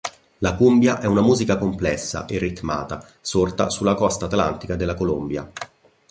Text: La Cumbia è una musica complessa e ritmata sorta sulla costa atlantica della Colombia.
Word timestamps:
La 0.39 0.55
Cumbia 0.55 0.99
è 0.99 1.05
una 1.05 1.21
musica 1.21 1.59
complessa 1.59 2.25
e 2.25 2.39
ritmata 2.39 3.05
sorta 3.21 3.69
sulla 3.69 3.93
costa 3.93 4.25
atlantica 4.25 4.75
della 4.75 4.95
Colombia. 4.95 5.47